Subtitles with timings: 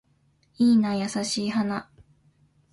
[0.57, 1.87] いいな優しい花